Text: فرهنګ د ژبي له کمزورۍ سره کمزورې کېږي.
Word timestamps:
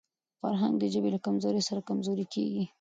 فرهنګ 0.41 0.75
د 0.79 0.83
ژبي 0.93 1.09
له 1.15 1.19
کمزورۍ 1.25 1.61
سره 1.69 1.85
کمزورې 1.89 2.25
کېږي. 2.33 2.63